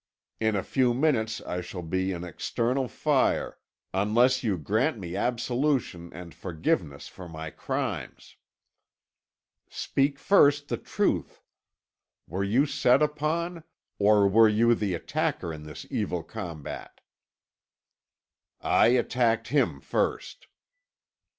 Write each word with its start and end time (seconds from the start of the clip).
In 0.39 0.55
a 0.55 0.63
few 0.63 0.95
minutes 0.95 1.41
I 1.41 1.61
shall 1.61 1.83
be 1.83 2.11
in 2.11 2.23
eternal 2.23 2.87
fire 2.87 3.59
unless 3.93 4.43
you 4.43 4.57
grant 4.57 4.97
me 4.97 5.15
absolution 5.15 6.11
and 6.11 6.33
forgiveness 6.33 7.07
for 7.07 7.29
my 7.29 7.51
crimes." 7.51 8.35
"Speak 9.69 10.17
first 10.17 10.69
the 10.69 10.77
truth. 10.77 11.43
Were 12.27 12.43
you 12.43 12.65
set 12.65 13.03
upon, 13.03 13.63
or 13.99 14.27
were 14.27 14.49
you 14.49 14.73
the 14.73 14.95
attacker 14.95 15.53
in 15.53 15.65
this 15.65 15.85
evil 15.91 16.23
combat?" 16.23 17.01
"I 18.59 18.87
attacked 18.87 19.49
him 19.49 19.79
first." 19.79 20.47